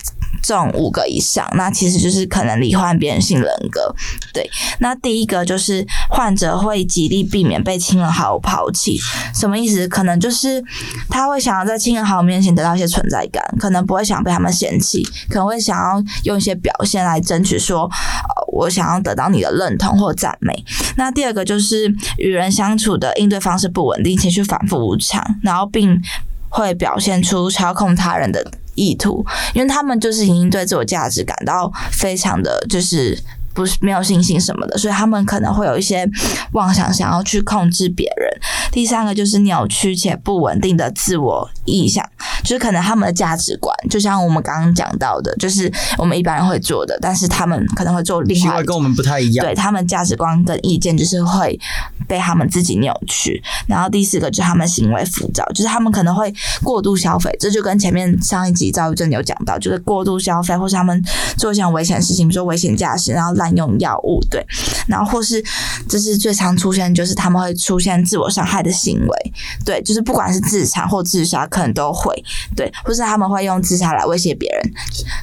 [0.43, 3.95] 中五个以上，那其实就是可能罹患边缘性人格。
[4.33, 4.47] 对，
[4.79, 8.99] 那第一个就是患者会极力避免被亲人好友抛弃，
[9.33, 9.87] 什么意思？
[9.87, 10.63] 可能就是
[11.09, 20.53] 他会想要在亲人好友面前得到一些存在感，可能不会想被他们嫌弃，可能会想要用一些表现来争取说，呃，我想要得到你的认同或赞美。
[20.97, 26.01] 那第二个就是与人相处的应对方式不稳定，情绪反复无常，然后并
[26.49, 33.17] 会表现出操控他人的意图，因为他们就是已经对自我价值感到非常的就是。
[33.55, 36.09] 不是没有信心什么的，所以他们可能会有一些
[36.53, 38.27] 妄想，想要去控制别人。
[38.71, 42.07] 第三个就是扭曲且不稳定的自我意向，
[42.43, 49.45] 就是可能他们的价值观，就像我们刚刚讲到的，就是我们一般人会做的，但是他们可能会做另外跟我们不太一样。
[49.45, 51.59] 对他们价值观跟意见就是会
[52.07, 53.41] 被他们自己扭曲。
[53.67, 61.03] 然后第四个就是他们行为浮躁，就是他们可能会过度消费，这就跟前面上一集躁郁症有讲到，就是过度消费，或是他们
[61.37, 64.45] 做一些危险的事情，比如说危险驾驶，然后滥用药物，对，
[64.87, 65.43] 然后或是
[65.87, 69.33] 这是最常出现，就是他们会出现自我伤害的行为，
[69.65, 72.11] 对，就是不管是自残或自杀，可能都会，
[72.55, 74.73] 对，或是他们会用自杀来威胁别人，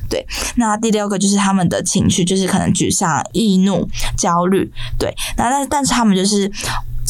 [0.08, 0.24] 对。
[0.56, 6.50] 那第六个就是他们的情绪，就是可能沮丧、易怒、焦虑，对，那但但是他们就是。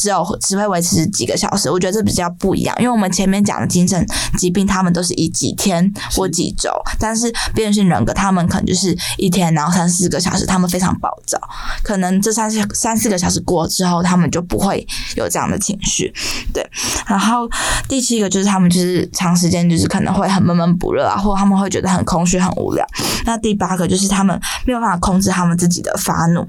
[0.01, 4.03] 只有只会维持几个小时，我觉得这比较不一样，因为我们前面讲的精神
[4.39, 11.39] 疾病，他们都是以几天或几周，但是边缘性人格，他们可能就是一天，然后三四个小时，他们非常暴躁，
[11.83, 14.87] 可能这三四三四个小时过之后，他们就不会
[15.17, 16.11] 有这样的情绪，
[16.55, 16.67] 对。
[17.07, 17.47] 然后
[17.87, 22.87] 第七个就是他们就是长时间就是可能会很闷闷不乐啊，或他们会觉得很空虚、很无聊。
[23.27, 26.49] 那第八个就是他们没有办法控制他们自己的发怒。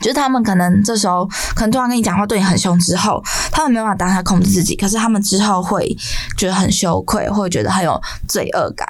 [0.00, 5.96] 就是他们可能这时候可能突然跟你讲话，对你很凶之后，他们没有办法当下控制自己，可是他们之后会
[6.36, 8.86] 觉得很羞愧，会觉得很有罪恶感。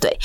[0.00, 0.16] 对，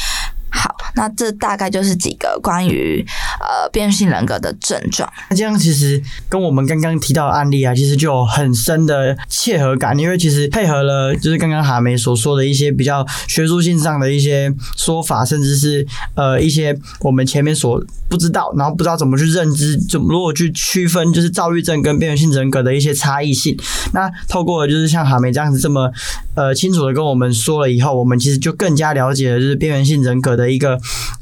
[0.51, 3.05] 好，那这大概就是几个关于
[3.39, 5.09] 呃边缘性人格的症状。
[5.29, 15.85] 那这样其实跟我们刚刚提到的案例啊，其实就有很深的切合感，因为其实配合了就是刚刚哈梅所说的一些比较学术性上的一些说法，甚至是
[16.15, 23.57] 呃一些我们前面所不知道，然后不知道怎么去认知，怎么如果去区分就是躁郁症跟边缘性人格的一些差异性。
[23.93, 25.91] 那透过就是像哈梅这样子这么
[26.35, 30.79] 呃清楚的跟我们说了以后，我们其实就更加了解了就是边缘性人格的一个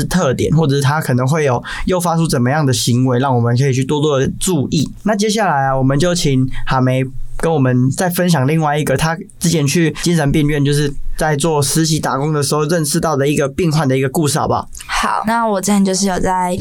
[0.10, 4.88] 特点，或者是他可能会有诱发出怎么样的行为，让我们可以去多多的注意。
[5.04, 7.04] 那接下来啊，我们就请哈梅
[7.38, 14.68] 跟我们再分享另外一个他之前去精神病院，就是在做实习打工的时候认识到的一个病患的一个故事，好不好？
[14.88, 16.58] 好，那我之前就是有在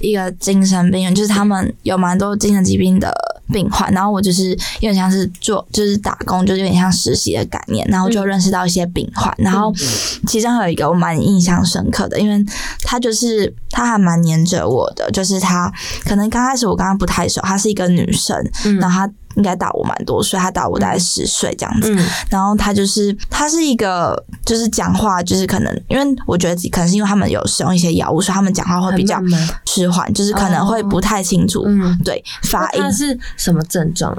[0.00, 3.12] 一个精神病院，就是他们有蛮多精神疾病的
[3.52, 9.72] 病患，然后我就是有点像是做就是打工，就是有点像实习的概念，然后就认识到一些病患，然后
[10.26, 12.44] 其中有一个我蛮印象深刻的，因为
[12.82, 15.72] 他就是他还蛮黏着我的，就是他
[16.04, 18.36] 可能刚开始我跟他不太熟，她是一个女生，
[18.78, 19.12] 然后她。
[19.36, 21.96] 应该大我蛮多岁，他大我大概十岁这样子。
[22.30, 29.20] 然后他就是，他是一个，就是讲话就是可能，因为我觉得可能是因为他们有使用一些药物，所以他们讲话会比较
[29.64, 31.98] 迟缓，就是可能会不太清楚，嗯。
[32.04, 32.82] 对发音。
[32.92, 34.16] 是什么症状？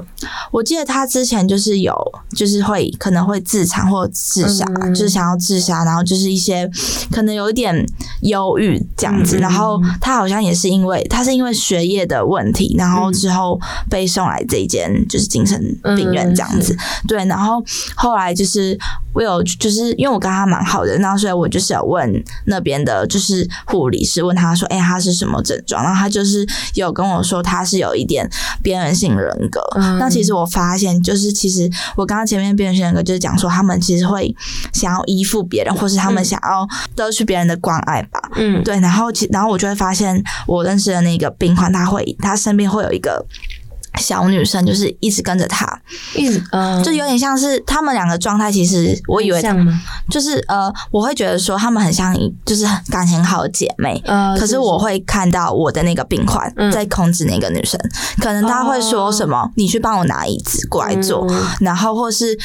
[0.50, 1.94] 我记得他之前就是有，
[2.34, 4.94] 就是会可能会自残或自杀，嗯。
[4.94, 6.70] 就是想要自杀，然后就是一些
[7.10, 7.74] 可能有一点
[8.22, 9.38] 忧郁这样子。
[9.38, 9.40] 嗯。
[9.40, 14.66] 然后他好像也是因为他是因为学业的问题，然后之后被送来这一
[15.00, 15.58] 间就是精神
[15.96, 16.76] 病院这样子。
[17.06, 17.62] 对，然后
[17.94, 18.78] 后来就是
[19.12, 25.82] 我有就是因为我跟他蛮好的，然后所以我就是有问那边的就是护理师，问他说，哎、他是什么症状？
[25.82, 28.28] 然后他就是有跟我说他是有一点
[28.62, 29.60] 边缘性人格。
[29.76, 34.34] 嗯那其实我发现，就是其实我刚刚前面边缘性人格就是讲说，他们其实会
[34.72, 38.20] 想要依附别人，或是他们嗯想要得取别人的关爱吧。
[38.36, 43.24] 嗯，对，然后其然后我就会发现，我认识的那个病患，他会他身边会有一个
[43.98, 45.66] 小女生就是一直跟着他，
[46.14, 48.50] 一直呃，就有点像是他们两个状态。
[48.50, 49.40] 其实我以为？
[50.08, 54.00] 就是呃，我会觉得说他们很像一就是感情好的姐妹。
[54.06, 57.78] 呃，可是我会看到我的那个病患嗯在控制那个女生，
[58.20, 61.26] 可能他会说什么：“你去帮我拿椅子过来坐。
[61.30, 62.36] 嗯然后或是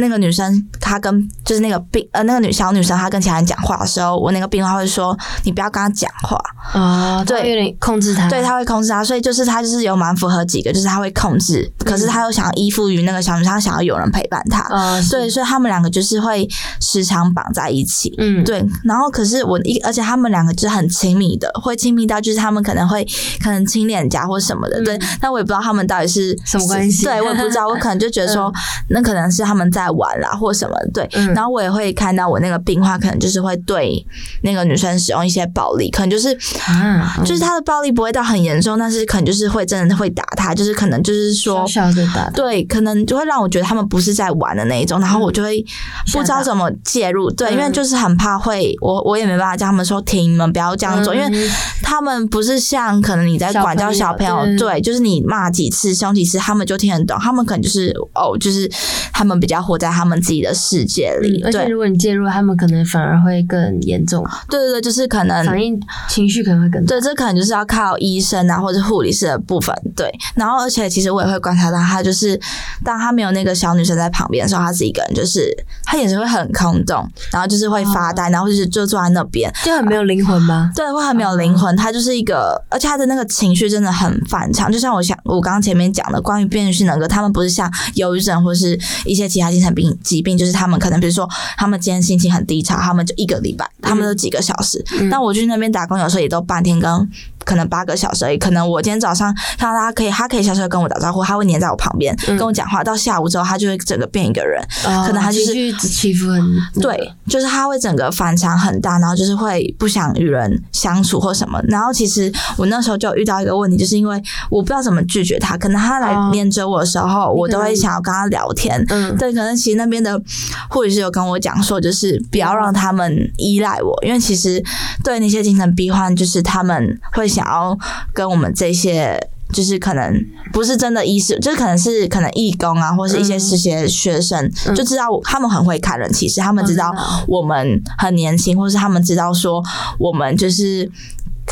[0.00, 6.38] 那个女生她跟就是那个病呃那个女小女生她跟其他人讲话的时候，我那个病患会说：“你不要跟她讲话。”
[6.72, 14.66] 啊，对对，有点控制她，对，她会控制她，所以就是她就是有蛮符合几个，就是她会控制，可是她又想要依附于那个小女生，她想要有人陪伴他。
[14.70, 16.48] 呃，是对，，所以他们两个就是会
[16.80, 18.12] 时常绑在一起。
[18.18, 23.06] 嗯，对，然后可是我一，而且他们两个就是很亲密的，会亲密到就是他们可能会
[23.42, 24.98] 可能亲脸颊或什么的，对。
[25.20, 28.52] 但我也不知道他们到底是什么关系对我也不知道，我可能就觉得说，
[28.88, 31.08] 那可能是他们在玩啦或什么，对。
[31.12, 34.04] 嗯然后我也会看到我那个病患可能就是会对
[34.42, 41.86] 那个女生使用一些暴力，可能就是啊，就是他的暴力不会到很严重，但是可能就是会真的会打他，就是可能就是说小。
[41.86, 45.64] 小的打，对，可能就会让我觉得他们不是在玩的那一种，然后我就会
[46.12, 47.30] 不知道怎么介入。
[47.30, 51.50] 对，因为嗯就是很怕会，我我也没办法叫他们说停，你们不要这样做，因为嗯
[51.82, 57.16] 他们不是像可能你在管教小朋友，朋友对，就是你骂几次、凶几次，他们就听得懂。
[57.20, 58.70] 他们可能就是哦，就是
[59.12, 61.42] 他们比较活在他们自己的世界里。
[61.42, 66.88] 嗯而且如果你介入，他们可能反而会更严重，对对对，就是可能反应情绪可能会更大。
[66.88, 69.74] 对，这可能就是要靠医生啊或者护理师的部分。
[69.94, 72.40] 对，然后而且其实我也会观察到他，就是
[72.82, 80.72] 当他没有那个小女生在旁边的时候，他是一个人，就是他眼神会很空洞，然后就是会发呆，然后就是就坐在那边，就很没有灵魂吗？
[80.74, 81.76] 对，会很没有灵魂。
[81.76, 84.72] 他就是一个，而且他的那个情绪真的很反常。
[84.72, 94.84] 就像我想，我刚刚前面讲的，关于边缘性人格，他们不是像忧郁症或是一些其他精神病疾病，就是他们可能比如说他们今天心情很低潮，他们就一个礼拜，他们都几个小时。
[95.00, 97.10] 嗯但我去那边打工，有时候也都半天跟。
[97.46, 102.36] 可能八个小时而已，可能我今天早上看到他可以，他可以小小地跟我打招呼，他会黏在我旁边、嗯。
[102.36, 106.42] 跟我讲话，到下午之后他就会整个变一个人，可可能他就是情绪起伏很
[106.82, 111.60] 对，就是他会整个反常很大，然后就是会不想与人相处或什么。
[111.68, 116.30] 然后其实我那时候就遇到一个问题，就是因为我不知道怎么拒绝他，可能他来哦。
[116.32, 118.84] 黏着我的时候，我都会想要跟他聊天。
[118.88, 119.16] 嗯。
[119.16, 120.20] 对，可能其实那边的
[120.68, 124.62] 护理师有跟我讲说，就是不要让他们依赖我，因为其实
[125.04, 127.78] 对那些精神病患，就是他们会想要
[128.12, 129.28] 跟我们这些。
[129.52, 130.12] 就是可能
[130.52, 136.92] 不是真的医师，就是可能是可能义工啊，或是一些嗯实习学生，就知道他们很会看人，其实他们知道
[137.28, 139.62] 我们很年轻，或是他们知道说
[140.00, 140.90] 我们就是。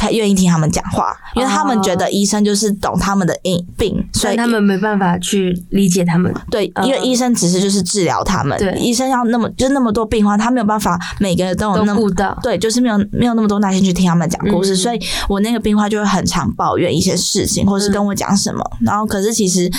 [0.05, 6.33] 可愿意听他们讲话，因为他们觉得医生就是懂他们的病病，所以他们没办法去理解他们。
[6.51, 6.87] 对，嗯。
[6.87, 8.73] 因为医生只是就是治疗他们，对。
[8.79, 12.11] 医生要那么就那么多病患，他没有办法每个人都有那么
[12.43, 14.77] 对，就是没有没有那么多耐心去听他们讲故事，嗯。
[14.77, 19.71] 所以我那个病患就会很常抱怨一些事情，或是跟我讲什么，然后可是其实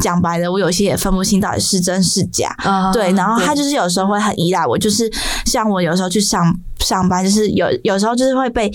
[0.00, 5.10] 讲白了，我有些也分不清到底是真是假，啊对，然后他就是有时候会很依赖我，就是
[5.44, 8.68] 像我有时候去上上班，就是有有时候就是会被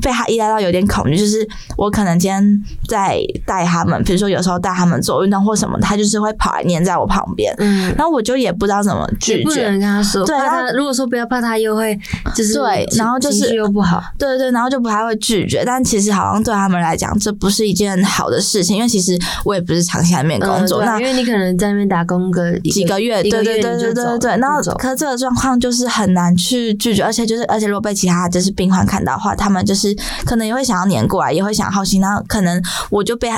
[0.00, 9.66] 被他依赖到有点恐惧，就是我可能今天在带他们，比如说有时候带他们做运动或什么，他就是会跑来黏在我旁边，嗯，然后我就也不知道怎么拒绝。
[9.66, 11.98] 能跟他说，对他如果说不要怕他，又会
[12.34, 24.36] 就是对然后就是又不好，对对对，然后就不太会拒绝，但其实好像对他们来讲，这不是一件好的事情，因为其实我也不是长期在那边工作，那因为你可能在那边打工个几个月，对对对对对对。
[24.36, 33.28] 然后可是这个状况就是很难去拒绝，而且就是而且如果被其他就是病患看到的话，他们就是可能也会想要黏过来，也会想好奇，那可能我就被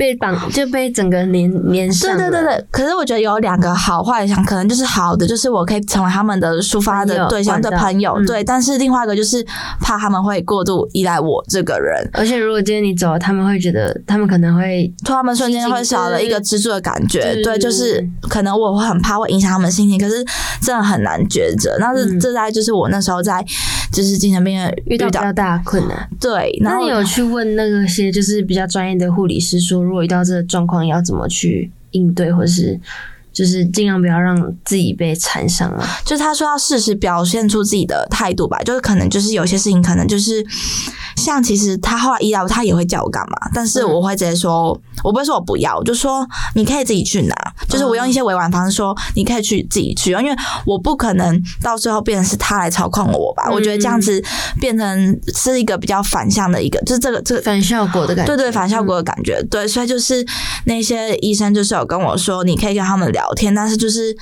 [0.00, 8.42] 被绑 就被整个连连上了，对对对对，可是我觉得有两个好坏想，可能就是好的，就是我可以成为他们的抒发的对象的朋友，嗯对。
[8.42, 9.44] 但是另外一个就是
[9.78, 20.24] 怕他们会过度依赖我这个人，而且如果今天你走了，他们会觉得他们可能会他们瞬间会少了一个支柱的感觉，对，对就是可能我会很怕会影响他们心情，可是
[20.62, 21.76] 真的很难抉择。
[21.78, 23.44] 那是、嗯这在就是我那时候在
[23.92, 26.08] 就是精神病院遇到比较大的困难。
[26.18, 32.78] 对，然后那你有去问那个些就是比较专业的护理师说，如果遇到这个状况要怎么去应对，或是
[33.40, 35.88] 就是尽量不要让自己被缠上啊？
[36.04, 40.44] 就是他说要适时表现出自己的态度吧，就是可能就是有些事情可能就是
[41.16, 47.34] 像其实他后来医疗他也会叫我干嘛，但是我会直接说，我不会说我不要，我就说你可以自己去拿，
[47.66, 54.22] 就是我用一些委婉方式说你可以去自己去，因为我不可能到最后变成是他来操控我吧，我觉得这样子
[54.60, 60.26] 变成是一个比较反向的一个，就是这个这个反效果的感觉，对对，反效果的感觉，对，所以就是
[60.64, 64.16] 那些医生就是有跟我说，你可以跟他们聊天，但是就是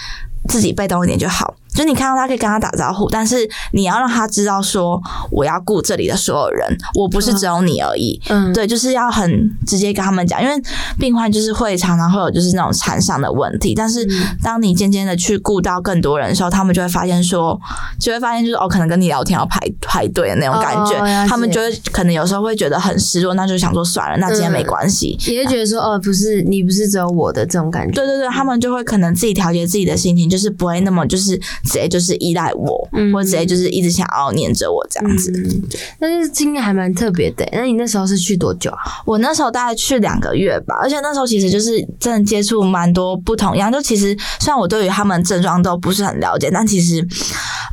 [0.48, 1.56] 自己被动一点就好。
[1.74, 5.00] 就你看到他可以跟他打招呼，但是你要让他知道说
[5.30, 8.20] 我要顾这里的所有人，我不是只有你而已。
[8.28, 10.54] 嗯，对，就是要很直接跟他们讲，因为
[10.98, 17.58] 病患就是会常常会有就是那种残伤的问题，但是嗯当你渐渐的去顾到更多人的时候，他们就会发现说，
[18.00, 25.16] 就会发现就是哦，可能跟你聊天要排排队的那种感觉，哦他们就会可能有时候会觉得很失落，那就想说算了，那今天没嗯关系。
[25.26, 27.92] 也会觉得说哦，不是你不是只有我的这种感觉。
[27.92, 35.30] 对对对，他们就会可能自己调节自己的心情，就是不会那么就是直接就是依赖我，嗯或者直接就是一直想要黏着我这样子。
[35.34, 35.62] 嗯，
[36.00, 37.46] 但是经验还蛮特别的。
[37.52, 38.78] 那你那时候是去多久啊？
[39.04, 47.06] 我那时候大概去两个月吧，而且那时候其实就是真的接触蛮多不同样，就其实虽然我对于他们症状都不是很了解，但其实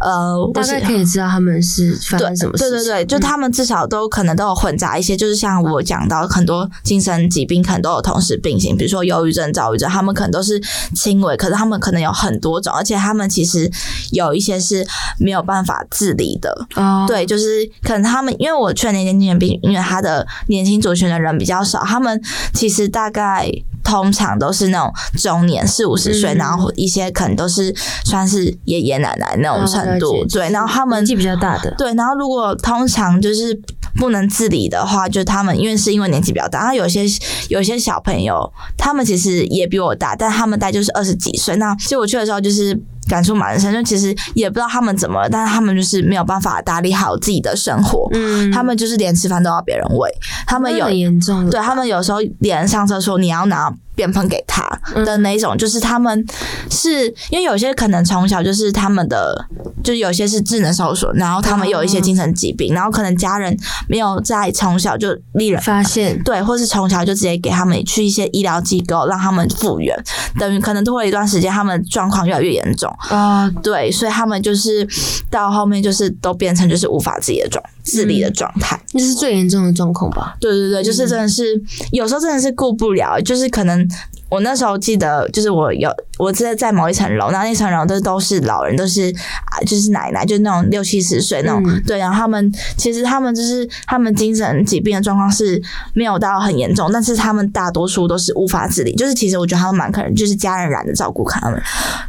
[0.02, 2.72] 呃，大概可以知道他们是发生什么事情。
[2.72, 10.62] 对对对，就他们至少都可能都有混杂一些，就是像我讲到很多精神疾病可能都有同时并行，比如说忧郁症、躁郁症，他们可能都是
[10.96, 13.72] 轻微，可是他们可能有很多种，而且他们其实
[14.12, 14.86] 有一些是
[15.20, 16.68] 没有办法自理的。
[16.76, 22.22] 哦，对，就是可能他们，因为我去的那间精神病，因为他的年轻族群的人比较少，他们
[22.54, 23.50] 其实大概
[23.84, 27.74] 通常都是那种中年四五十岁，嗯然后一些可能都是
[28.04, 31.72] 算是爷爷奶奶那种哦程度，对，然后他们年纪比较大的。
[31.78, 33.60] 对，然后如果通常就是
[33.96, 37.06] 不能自理的话，就他们因为是因为年纪比较大，然后有些
[37.50, 41.56] 有些小朋友，他们其实也比我大，但他们大概就是二十几岁。
[41.58, 42.80] 那其实我去的时候就是。
[43.08, 50.10] 感触蛮深，就其实也不知道他们怎么了，但是他们就是没有办法打理好自己的生活，嗯，他们就是连吃饭都要别人喂，
[50.48, 51.52] 他们有严重了。
[51.52, 54.68] 对他们有时候连上厕所你要拿便盆给他
[55.06, 56.26] 的那一种，就是他们
[56.70, 59.48] 是因为有些可能从小就是他们的，
[59.84, 65.62] 就是有些是智能受损，然后他们有一些精神疾病，然后可能家人没有在从小就立人。
[65.62, 69.98] 发现对，或是从小就直接给他们去一些医疗机构，让他们复原，
[70.38, 72.94] 等于可能拖了一段时间，他们状况越来越严重。
[73.10, 74.88] 哦，对，所以他们就是
[75.30, 78.80] 到后面就是都变成就是无法自己的状自理的状态。
[78.94, 80.36] 那是最严重的状况吧？
[80.40, 83.88] 对对对，就是真的是、有时候真的是顾不了，就是可能
[84.30, 89.14] 我那时候记得，就是我有我记得在某一层楼，然后那层楼都都是老人，都是
[89.46, 95.62] 啊，就是奶奶，就是那种六七十岁那种，嗯对，然后他们其实他们就是他们精神疾病的状况是
[95.94, 101.62] 没有到很严重，但是他们大多数都是无法自理，就是其实我觉得他们蛮可能就是家人懒得照顾他们，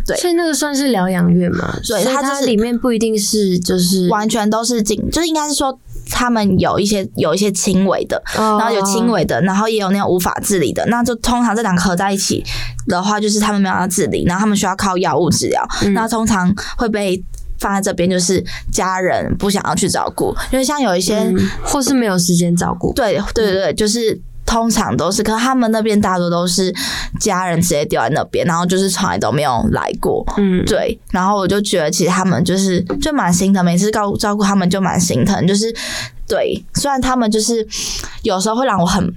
[0.06, 1.74] 对所以那个算是疗养院嘛？
[1.86, 5.78] 对所以它它就是里面不一定是就是完全都是精，就是应该是说。
[6.08, 12.42] 他们有一些有一些轻微的，哦然后有轻微的，然后也有那种无法自理的，那就通常这两个合在一起
[12.88, 17.22] 的话，就是他们没有办法自理，然后他们需要靠药物治疗，嗯那通常会被
[17.58, 18.42] 放在这边，就是
[18.72, 22.92] 家人不想要去照顾，因为像有一些、嗯或是没有时间照顾。
[22.94, 24.18] 对对对对，就是。
[24.46, 26.72] 通常都是，可是他们那边大多都是
[27.18, 35.74] 家人直接丢在那边，然后就是从来都没有来过，嗯，对，然后我就觉得其实他们就是就蛮心疼，每次照照顾他们就蛮心疼，就是
[36.28, 37.66] 对，虽然他们就是
[38.22, 39.12] 有时候会让我很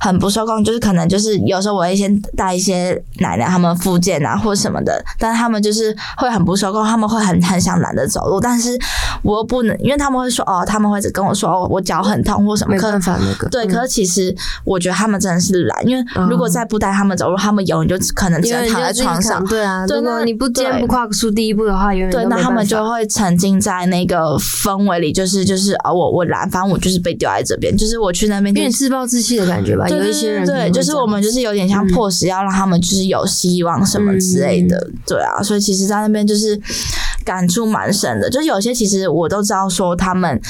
[0.00, 8.78] 很不受控，就是可能就是有时候我会先带一些奶奶他们复健啊或什么的，但是他们就是会很不受控，他们会很很想懒得走路，但是
[9.22, 13.48] 我又不能，因为他们会说哦，他们会跟我说哦，我脚很痛或什么，没可办法那个。
[13.48, 19.44] 对，嗯可是其实我觉得他们真的是懒，因为如果哦再不带他们走路，他们永远就可能只躺在床上。
[19.46, 28.64] 对啊，如果对那你不今天不跨出第一步的话，永远对，那他们就会沉浸在那个氛围里，就是就是啊、我我懒，反正我就是被丢在这边，就是我去那边就是。
[28.64, 29.86] 有点自暴自弃的感觉吧。
[29.86, 36.60] 对对有一些人对对，就是我们就是有点像嗯迫使要让他们就是有希望什么之类的，对啊，所以其实，在那边就是
[37.24, 38.28] 感触蛮深的。
[38.30, 40.40] 就是有些其实我都知道说他们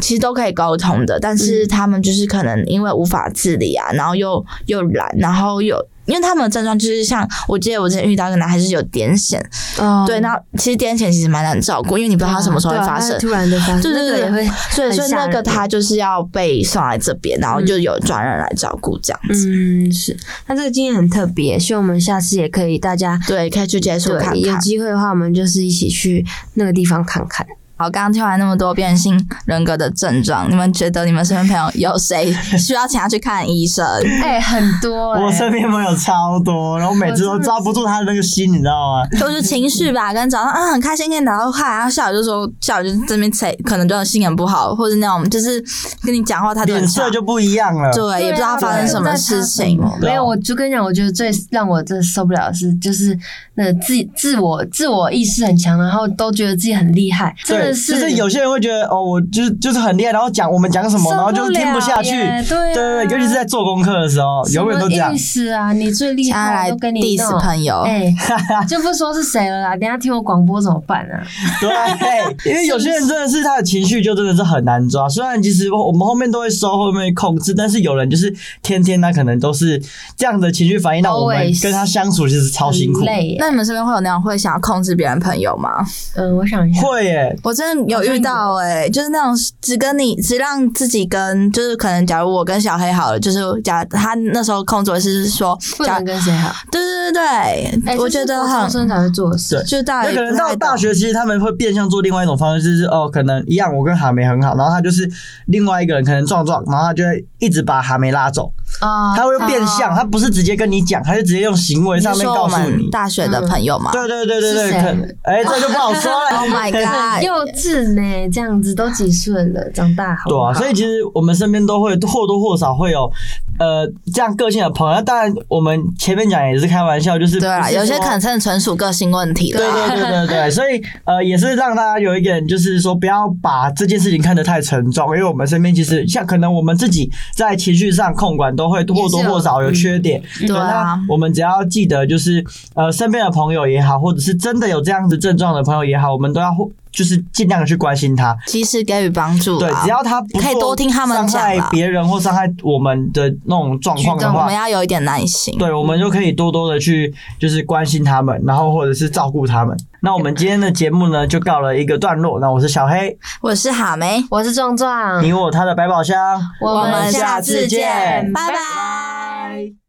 [0.00, 5.76] 其实都可以沟通的，但是他们就是可能因为无法自理啊，然后又又懒，然后又
[6.06, 9.40] 因为他们的症状就是像我记得我之前遇到一个男孩是有癫痫，
[9.78, 13.18] 哦对，那其实癫痫其实蛮难照顾，因为你不知道他什么时候会发生。
[13.18, 19.48] 突然的发生，对对对所以，所以那个他就是要被送来这边，然后就有专人来照顾这样子。
[19.48, 20.16] 嗯是。
[20.46, 24.56] 那这个经验很特别，希望我们下次也可以大家对，可以去接触看对有。
[24.58, 26.24] 机会的话，我们就是一起去
[26.54, 27.46] 那个地方看看。
[27.76, 33.84] 好，刚刚听完那么多变性人格的症状，你们觉得你们身边朋友有谁需要请他去看医生？
[34.22, 39.06] 哎、很多、我身边朋友超多，然后每次都抓不住他的那个心，你知道吗？
[39.18, 45.62] 就是情绪吧，跟早上啊很开心跟你聊到话，然后下午就说下午就这边才可能就心情不好，或者那种就是
[46.04, 47.92] 跟你讲话他脸色就不一样了。
[47.92, 49.76] 对，也不知道发生什么事情。
[50.00, 53.18] 对没有，我就跟你讲，我觉得最让我真的受不了的是，就是
[53.54, 57.34] 那自自我自我意识很强，然后都觉得自己很厉害。
[57.46, 62.10] 对，的是就是有些人会觉得哦，我就是就是很厉害，然后讲我们讲什么，然后就是听不下去。
[62.10, 65.18] 对啊对对，尤其是在做功课的时候，永远都这样意。
[65.18, 65.72] 思啊？
[65.72, 68.12] 你最厉害，现在来都跟你 diss 朋友哎、
[68.68, 69.76] 就不说是谁了啦。
[69.76, 71.22] 等下听我广播怎么办啊？
[71.60, 71.70] 对，
[72.50, 75.08] 因为有些人真的是他的情绪就真的是很难抓。
[75.08, 79.80] 虽然其实我们后面都会收，后面会控制，但是有人就是天天他可能都是
[80.16, 83.00] 这样的情绪反应，到我们跟他相处其实超辛苦。
[83.38, 85.84] 那你们身边会有那样会想要控制别人朋友吗？
[86.16, 96.52] 嗯，我想一下，会耶，我真的有遇到哎、就是那种只跟你只让自己跟，就是可能假如我跟小黑好了，就是假他那时候控制我是说，不能跟谁好？
[96.70, 99.62] 对对对哎对，我觉得很高生才会做的事。
[99.66, 105.08] 就大那可能到大学，其实他们会变相做另外一种方式，就是哦，可能一样，我跟哈梅很好，然后他就是
[105.46, 112.88] 另外一个人，可能壮壮，然后他就会一直把哈梅拉走，啊，他会变相，哦他不是直接跟你讲，他就直接用行为上面告诉你。
[112.90, 113.90] 大学的朋友嘛？
[113.92, 116.18] 对对对对对，哎，这就不好说了。
[116.44, 117.22] Oh my god！
[117.22, 123.10] 幼稚呢，这样子都几岁了，长大好对啊，所以其实我们身边都会或多或少会有
[123.58, 125.00] 呃这样个性的朋友。
[125.02, 129.60] 当然，我们前面讲也是开玩笑，就是对啊，有些可能真的纯属个性问题对。
[129.60, 142.44] 对对对 对，所以呃，也是让大家有一点，就是说不要把这件事情看得太沉重，因为我们身边其实像可能我们自己在情绪上控管都会或多或少有缺点，对啊那我们只要记得，就是
[142.74, 146.52] 呃，身边的朋友也好，或者是真的有这样子症状的朋友也好，我们都要
[146.94, 148.36] 就是尽量的去关心他。
[148.46, 155.56] 及时给予帮助对，只要他不可以多听他们伤害别人或伤害我们的那种状况的话我们，要有一点耐心。
[155.58, 159.76] 对，我们就可以多多的去就是关心他们，然后或者是照顾他们。
[160.00, 162.38] 那我们今天的节目呢，就告了一个段落。
[162.38, 166.16] 那我是小黑，我是哈梅，我是壮壮，你我他的百宝箱，
[166.60, 167.80] 我我们下下次见，
[168.22, 169.83] 见拜拜。